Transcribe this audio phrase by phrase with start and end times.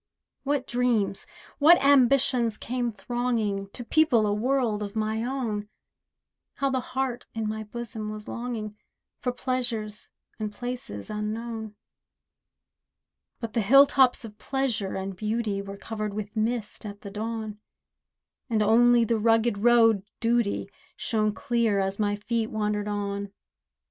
[0.41, 1.27] What dreams,
[1.59, 5.69] what ambitions came thronging To people a world of my own!
[6.55, 8.75] How the heart in my bosom was longing,
[9.19, 10.09] For pleasures
[10.39, 11.75] and places unknown.
[13.39, 17.59] But the hill tops of pleasure and beauty Were covered with mist at the dawn;
[18.49, 23.31] And only the rugged road Duty Shone clear, as my feet wandered on.